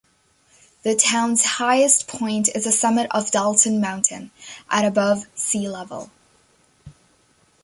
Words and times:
The 0.81 0.95
town's 0.95 1.45
highest 1.45 2.07
point 2.07 2.49
is 2.55 2.63
the 2.63 2.71
summit 2.71 3.05
of 3.11 3.29
Dalton 3.29 3.79
Mountain, 3.79 4.31
at 4.67 4.83
above 4.83 5.27
sea 5.35 5.69
level. 5.69 6.09